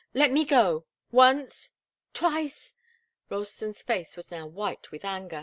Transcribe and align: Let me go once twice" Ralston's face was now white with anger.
Let 0.15 0.31
me 0.31 0.45
go 0.45 0.85
once 1.11 1.73
twice" 2.15 2.73
Ralston's 3.29 3.83
face 3.83 4.17
was 4.17 4.31
now 4.31 4.47
white 4.47 4.89
with 4.89 5.05
anger. 5.05 5.39